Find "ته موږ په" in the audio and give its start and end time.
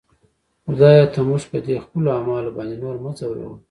1.13-1.57